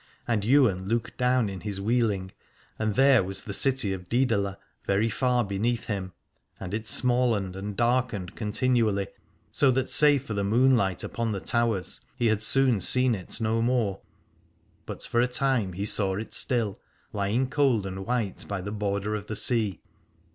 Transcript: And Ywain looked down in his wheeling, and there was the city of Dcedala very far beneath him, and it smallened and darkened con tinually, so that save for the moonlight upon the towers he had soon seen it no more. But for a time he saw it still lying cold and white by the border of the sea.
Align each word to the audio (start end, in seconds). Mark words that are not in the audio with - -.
And 0.27 0.43
Ywain 0.43 0.87
looked 0.87 1.15
down 1.19 1.47
in 1.47 1.61
his 1.61 1.79
wheeling, 1.79 2.31
and 2.79 2.95
there 2.95 3.23
was 3.23 3.43
the 3.43 3.53
city 3.53 3.93
of 3.93 4.09
Dcedala 4.09 4.57
very 4.83 5.09
far 5.09 5.43
beneath 5.43 5.85
him, 5.85 6.13
and 6.59 6.73
it 6.73 6.87
smallened 6.87 7.55
and 7.55 7.77
darkened 7.77 8.35
con 8.35 8.51
tinually, 8.51 9.09
so 9.51 9.69
that 9.69 9.89
save 9.89 10.23
for 10.23 10.33
the 10.33 10.43
moonlight 10.43 11.03
upon 11.03 11.33
the 11.33 11.39
towers 11.39 12.01
he 12.15 12.25
had 12.25 12.41
soon 12.41 12.79
seen 12.81 13.13
it 13.13 13.39
no 13.39 13.61
more. 13.61 14.01
But 14.87 15.03
for 15.05 15.21
a 15.21 15.27
time 15.27 15.73
he 15.73 15.85
saw 15.85 16.15
it 16.15 16.33
still 16.33 16.79
lying 17.13 17.47
cold 17.47 17.85
and 17.85 18.03
white 18.03 18.43
by 18.47 18.61
the 18.61 18.71
border 18.71 19.13
of 19.13 19.27
the 19.27 19.35
sea. 19.35 19.81